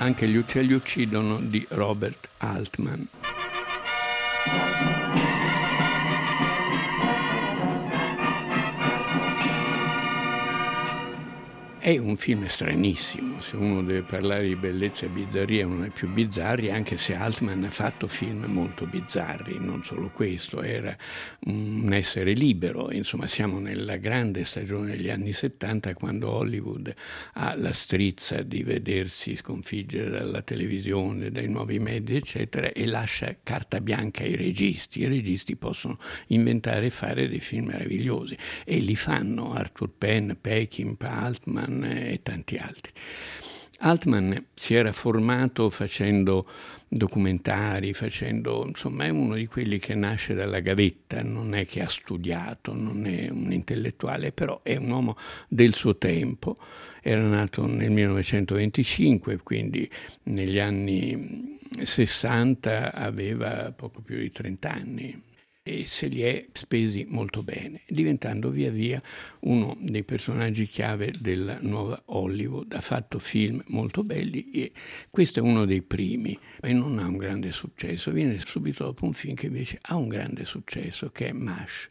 [0.00, 3.08] Anche gli uccelli uccidono di Robert Altman.
[11.88, 15.90] È un film stranissimo, se uno deve parlare di bellezza e bizzarria è uno dei
[15.90, 20.94] più bizzarri, anche se Altman ha fatto film molto bizzarri, non solo questo, era
[21.46, 26.92] un essere libero, insomma siamo nella grande stagione degli anni 70 quando Hollywood
[27.32, 33.80] ha la strizza di vedersi sconfiggere dalla televisione, dai nuovi mezzi eccetera e lascia carta
[33.80, 38.36] bianca ai registi, i registi possono inventare e fare dei film meravigliosi.
[38.66, 42.92] E li fanno Arthur Penn, Peckinpah, Altman, e tanti altri.
[43.80, 46.48] Altman si era formato facendo
[46.88, 51.88] documentari, facendo, insomma, è uno di quelli che nasce dalla gavetta, non è che ha
[51.88, 55.16] studiato, non è un intellettuale, però è un uomo
[55.46, 56.56] del suo tempo.
[57.00, 59.88] Era nato nel 1925, quindi
[60.24, 65.22] negli anni 60 aveva poco più di 30 anni
[65.68, 69.02] e se li è spesi molto bene, diventando via via
[69.40, 72.72] uno dei personaggi chiave della nuova Hollywood.
[72.72, 74.72] Ha fatto film molto belli e
[75.10, 78.10] questo è uno dei primi e non ha un grande successo.
[78.12, 81.88] Viene subito dopo un film che invece ha un grande successo che è MASH.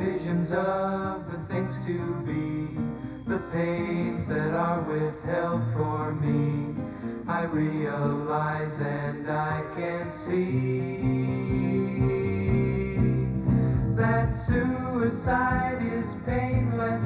[0.00, 1.92] Visions of the things to
[2.24, 2.89] be
[3.52, 6.74] pains that are withheld for me.
[7.26, 10.96] I realize and I can see
[13.96, 17.04] that suicide is painless.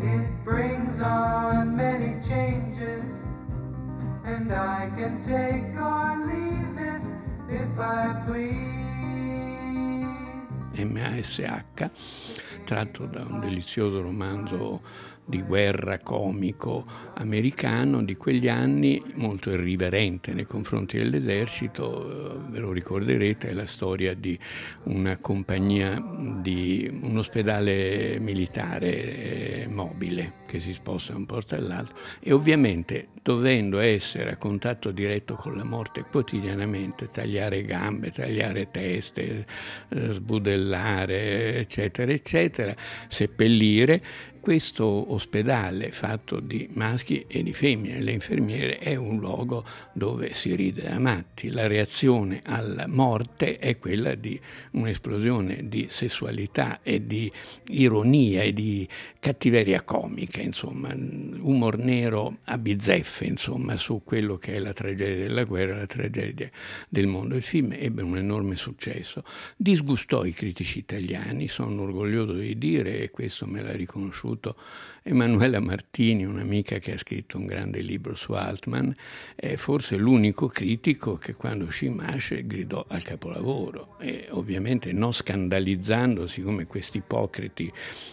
[0.00, 3.04] It brings on many changes,
[4.24, 7.02] and I can take or leave it
[7.48, 8.80] if I please.
[10.84, 11.40] MASH,
[12.70, 14.80] tratto da un delizioso romanzo
[15.24, 23.50] di guerra comico americano di quegli anni, molto irriverente nei confronti dell'esercito, ve lo ricorderete,
[23.50, 24.38] è la storia di
[24.84, 26.00] una compagnia
[26.40, 33.08] di un ospedale militare eh, mobile che si sposta da un posto all'altro e ovviamente
[33.22, 39.46] dovendo essere a contatto diretto con la morte quotidianamente, tagliare gambe, tagliare teste,
[39.88, 42.59] eh, sbudellare, eccetera, eccetera,
[43.08, 44.00] seppellire,
[44.40, 50.54] questo ospedale fatto di maschi e di femmine, le infermiere, è un luogo dove si
[50.54, 51.50] ride da matti.
[51.50, 54.40] La reazione alla morte è quella di
[54.72, 57.30] un'esplosione di sessualità e di
[57.68, 64.58] ironia e di cattiveria comica, insomma, umor nero a bizzeffe, insomma, su quello che è
[64.58, 66.50] la tragedia della guerra, la tragedia
[66.88, 67.36] del mondo.
[67.36, 69.22] Il film ebbe un enorme successo,
[69.56, 74.54] disgustò i critici italiani, sono orgoglioso di dire, e questo me l'ha riconosciuto conosciuto
[75.02, 78.94] Emanuela Martini, un'amica che ha scritto un grande libro su Altman,
[79.34, 86.42] è forse l'unico critico che quando uscì Mash gridò al capolavoro e ovviamente non scandalizzandosi
[86.42, 87.72] come questi ipocriti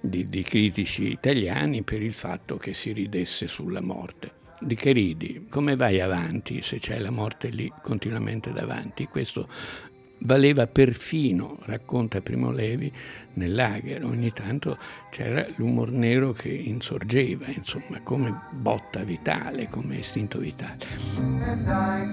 [0.00, 5.46] di, di critici italiani per il fatto che si ridesse sulla morte di che ridi?
[5.48, 9.06] Come vai avanti se c'è la morte lì continuamente davanti?
[9.06, 9.48] Questo
[10.20, 12.92] valeva perfino, racconta Primo Levi,
[13.34, 14.04] nel lager.
[14.04, 14.76] Ogni tanto
[15.10, 20.76] c'era l'umor nero che insorgeva, insomma, come botta vitale, come istinto vitale.
[21.40, 22.12] And I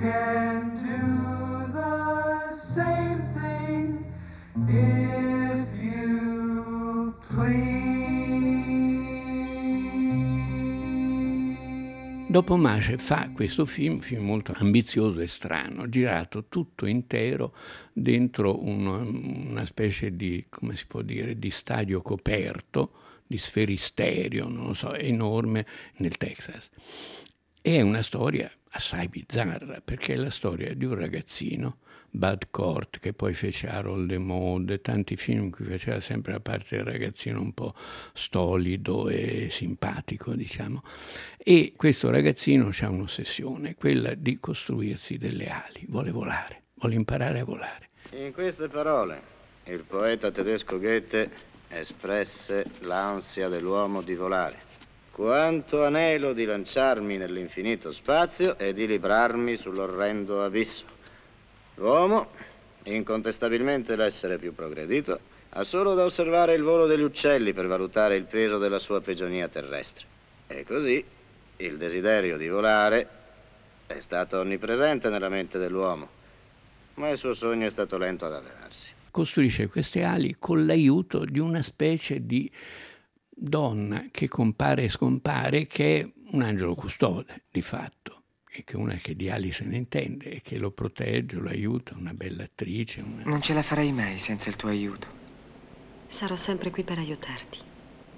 [0.00, 0.49] can
[12.30, 17.52] Dopo Mace fa questo film, un film molto ambizioso e strano, girato tutto intero
[17.92, 22.92] dentro un, una specie di, come si può dire, di stadio coperto,
[23.26, 25.66] di sferisterio, non lo so, enorme
[25.96, 26.70] nel Texas.
[27.62, 31.78] È una storia assai bizzarra, perché è la storia di un ragazzino
[32.12, 36.40] Bud Cort, che poi fece Harold the Mode, tanti film in cui faceva sempre la
[36.40, 37.74] parte del ragazzino un po'
[38.12, 40.82] stolido e simpatico, diciamo.
[41.36, 47.44] E questo ragazzino ha un'ossessione, quella di costruirsi delle ali, vuole volare, vuole imparare a
[47.44, 47.88] volare.
[48.12, 49.22] In queste parole,
[49.64, 51.30] il poeta tedesco Goethe
[51.68, 54.69] espresse l'ansia dell'uomo di volare.
[55.10, 60.84] Quanto anelo di lanciarmi nell'infinito spazio e di librarmi sull'orrendo abisso.
[61.74, 62.28] L'uomo,
[62.84, 65.20] incontestabilmente l'essere più progredito,
[65.50, 69.48] ha solo da osservare il volo degli uccelli per valutare il peso della sua prigionia
[69.48, 70.06] terrestre.
[70.46, 71.04] E così
[71.56, 73.08] il desiderio di volare
[73.86, 76.08] è stato onnipresente nella mente dell'uomo,
[76.94, 78.88] ma il suo sogno è stato lento ad avverarsi.
[79.10, 82.48] Costruisce queste ali con l'aiuto di una specie di
[83.40, 88.94] donna che compare e scompare, che è un angelo custode, di fatto, e che una
[88.94, 93.00] che di ali se ne intende e che lo protegge, lo aiuta, una bella attrice.
[93.00, 93.22] Una...
[93.24, 95.18] Non ce la farei mai senza il tuo aiuto.
[96.08, 97.58] Sarò sempre qui per aiutarti.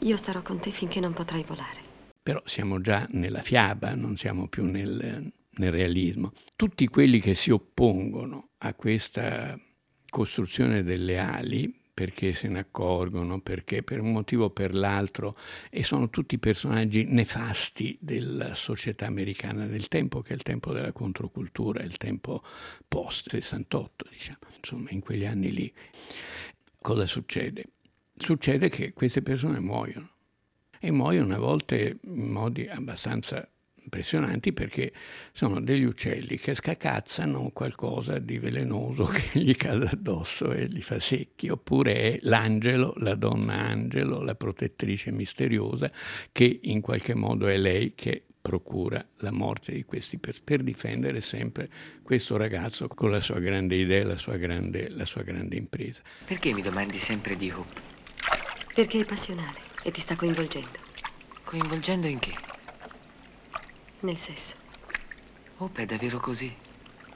[0.00, 1.82] Io starò con te finché non potrai volare.
[2.22, 6.32] Però siamo già nella fiaba, non siamo più nel, nel realismo.
[6.56, 9.58] Tutti quelli che si oppongono a questa
[10.08, 15.36] costruzione delle ali perché se ne accorgono, perché per un motivo o per l'altro,
[15.70, 20.90] e sono tutti personaggi nefasti della società americana del tempo, che è il tempo della
[20.90, 22.42] controcultura, il tempo
[22.88, 25.72] post 68, diciamo, insomma, in quegli anni lì.
[26.80, 27.66] Cosa succede?
[28.16, 30.10] Succede che queste persone muoiono
[30.80, 33.48] e muoiono a volte in modi abbastanza
[33.84, 34.92] impressionanti perché
[35.32, 40.98] sono degli uccelli che scacazzano qualcosa di velenoso che gli cade addosso e li fa
[40.98, 45.90] secchi, oppure è l'angelo, la donna angelo, la protettrice misteriosa,
[46.32, 51.22] che in qualche modo è lei che procura la morte di questi per, per difendere
[51.22, 51.66] sempre
[52.02, 56.02] questo ragazzo con la sua grande idea, la sua grande, la sua grande impresa.
[56.26, 57.80] Perché mi domandi sempre di Hope?
[58.74, 60.78] Perché è passionale e ti sta coinvolgendo.
[61.44, 62.53] Coinvolgendo in che?
[64.04, 64.54] Nel sesso.
[65.56, 66.54] Hope è davvero così?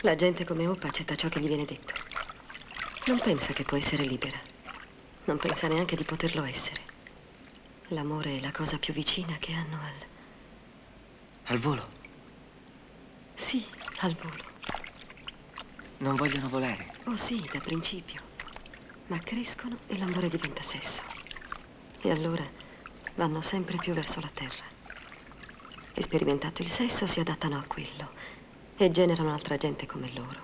[0.00, 1.94] La gente come Hope accetta ciò che gli viene detto.
[3.06, 4.36] Non pensa che può essere libera.
[5.26, 6.80] Non pensa neanche di poterlo essere.
[7.90, 10.06] L'amore è la cosa più vicina che hanno al...
[11.44, 11.86] Al volo?
[13.36, 13.64] Sì,
[13.98, 14.42] al volo.
[15.98, 16.94] Non vogliono volare?
[17.04, 18.20] Oh sì, da principio.
[19.06, 21.00] Ma crescono e l'amore diventa sesso.
[22.00, 22.44] E allora
[23.14, 24.71] vanno sempre più verso la terra.
[26.00, 28.10] Sperimentato il sesso si adattano a quello
[28.76, 30.40] e generano altra gente come loro.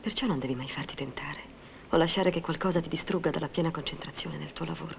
[0.00, 1.40] Perciò non devi mai farti tentare
[1.90, 4.96] o lasciare che qualcosa ti distrugga dalla piena concentrazione nel tuo lavoro.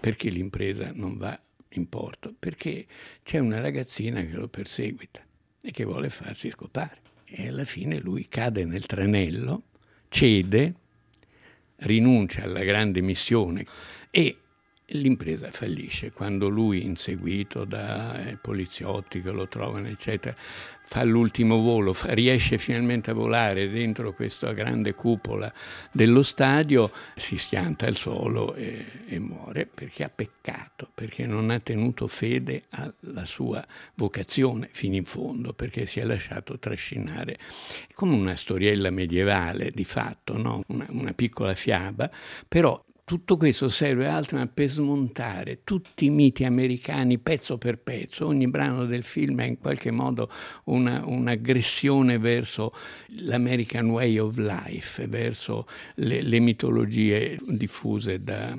[0.00, 1.38] Perché l'impresa non va
[1.70, 2.34] in porto?
[2.38, 2.86] Perché
[3.22, 5.24] c'è una ragazzina che lo perseguita
[5.60, 7.00] e che vuole farsi scopare.
[7.24, 9.64] E alla fine lui cade nel tranello,
[10.08, 10.74] cede,
[11.76, 13.66] rinuncia alla grande missione
[14.10, 14.38] e
[14.90, 21.92] l'impresa fallisce quando lui, inseguito dai eh, poliziotti che lo trovano, eccetera, fa l'ultimo volo,
[21.92, 25.52] fa, riesce finalmente a volare dentro questa grande cupola
[25.90, 31.58] dello stadio, si schianta al suolo e, e muore perché ha peccato, perché non ha
[31.58, 37.38] tenuto fede alla sua vocazione fino in fondo, perché si è lasciato trascinare.
[37.88, 40.62] È come una storiella medievale di fatto, no?
[40.68, 42.08] una, una piccola fiaba,
[42.46, 48.26] però tutto questo serve Altman per smontare tutti i miti americani pezzo per pezzo.
[48.26, 50.28] Ogni brano del film è in qualche modo
[50.64, 52.72] una, un'aggressione verso
[53.20, 58.58] l'American way of life, verso le, le mitologie diffuse da,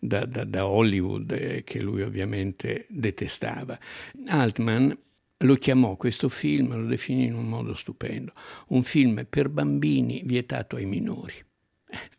[0.00, 3.78] da, da, da Hollywood, eh, che lui ovviamente detestava.
[4.26, 4.98] Altman
[5.36, 8.32] lo chiamò questo film, lo definì in un modo stupendo,
[8.70, 11.34] un film per bambini vietato ai minori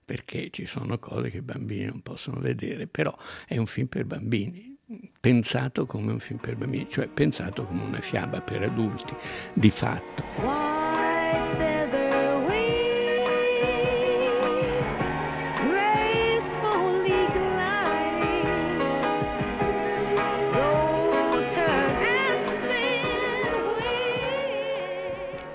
[0.05, 3.13] perché ci sono cose che i bambini non possono vedere, però
[3.47, 4.77] è un film per bambini,
[5.19, 9.15] pensato come un film per bambini, cioè pensato come una fiaba per adulti,
[9.53, 10.23] di fatto.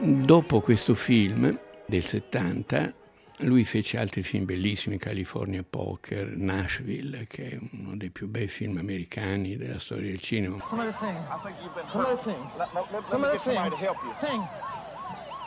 [0.02, 2.95] Dopo questo film del 70
[3.40, 8.78] lui fece altri film bellissimi, California Poker, Nashville, che è uno dei più bei film
[8.78, 10.62] americani della storia del cinema.
[10.66, 11.16] Somebody sing.
[11.16, 12.23] I think you've been somebody hurt.
[12.23, 12.50] sing.
[12.56, 14.12] Let, let, let, somebody let me get somebody to help you.
[14.20, 14.42] Sing.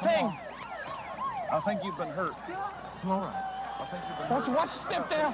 [0.02, 0.34] Sing.
[1.52, 2.36] I think you've been hurt.
[3.06, 3.34] All right.
[3.80, 4.56] I think you've been watch, hurt.
[4.56, 5.34] Watch your step there.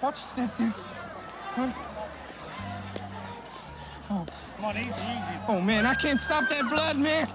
[0.00, 0.74] Watch your step there.
[4.10, 4.26] Oh.
[4.56, 5.36] Come on, easy, easy.
[5.48, 7.28] Oh, man, I can't stop that blood, man.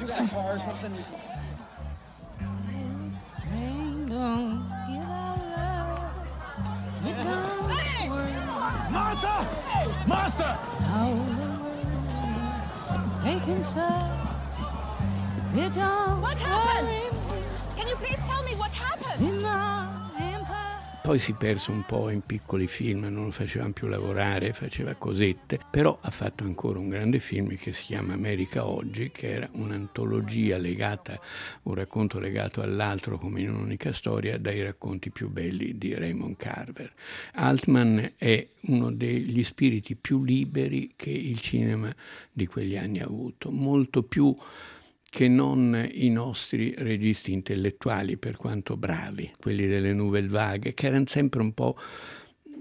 [0.00, 0.92] You got a car or something?
[4.12, 4.68] Don't
[7.02, 8.10] get don't hey!
[8.10, 8.32] worry.
[8.92, 9.44] Martha!
[9.64, 10.06] Hey!
[10.06, 10.58] Martha!
[15.54, 16.88] The don't What happened?
[17.30, 17.42] Worry.
[17.76, 19.91] Can you please tell me what happened?
[21.02, 25.58] Poi si perse un po' in piccoli film, non lo facevano più lavorare, faceva cosette,
[25.68, 30.58] però ha fatto ancora un grande film che si chiama America Oggi, che era un'antologia
[30.58, 31.18] legata,
[31.64, 36.92] un racconto legato all'altro come in un'unica storia, dai racconti più belli di Raymond Carver.
[37.32, 41.92] Altman è uno degli spiriti più liberi che il cinema
[42.30, 44.32] di quegli anni ha avuto, molto più
[45.12, 51.04] che non i nostri registi intellettuali, per quanto bravi, quelli delle Nouvelle Vague, che erano
[51.04, 51.76] sempre un po'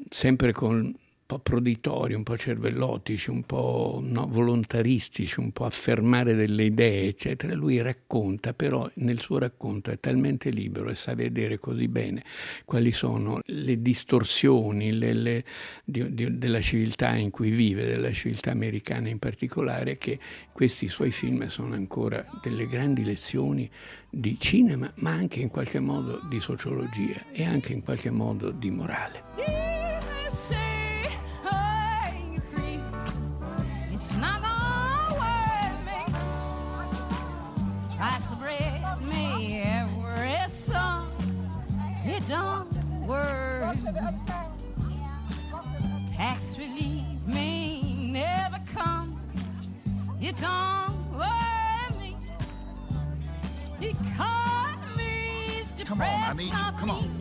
[0.10, 0.93] sempre con
[1.32, 7.54] po' proditori, un po' cervellotici, un po' no, volontaristici, un po' affermare delle idee, eccetera.
[7.54, 12.22] Lui racconta, però nel suo racconto è talmente libero e sa vedere così bene
[12.66, 15.46] quali sono le distorsioni le, le,
[15.86, 20.20] di, di, della civiltà in cui vive, della civiltà americana in particolare, che
[20.52, 23.70] questi suoi film sono ancora delle grandi lezioni
[24.10, 28.70] di cinema, ma anche in qualche modo di sociologia e anche in qualche modo di
[28.70, 29.61] morale.
[56.34, 56.72] Need you.
[56.78, 57.21] Come on.